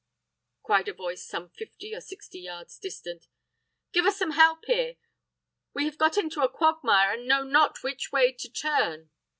cried 0.63 0.87
a 0.87 0.93
I 0.93 0.97
voice 0.97 1.23
some 1.23 1.51
fifty 1.51 1.93
or 1.93 2.01
sixty 2.01 2.39
yards 2.39 2.79
distant. 2.79 3.27
"Give 3.93 4.07
us 4.07 4.17
some 4.17 4.31
help 4.31 4.65
here. 4.65 4.95
We 5.75 5.85
have 5.85 5.99
got 5.99 6.17
into 6.17 6.41
a 6.41 6.49
quagmire, 6.49 7.13
and 7.13 7.27
know 7.27 7.43
not 7.43 7.83
which 7.83 8.11
way 8.11 8.31
to 8.31 8.49
turn." 8.51 9.11